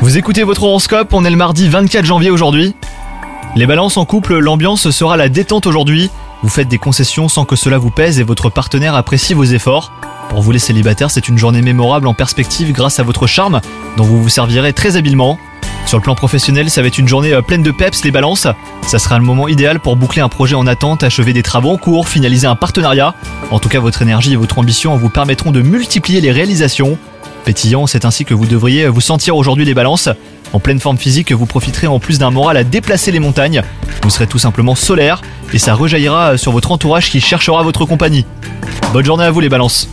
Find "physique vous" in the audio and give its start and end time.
30.98-31.46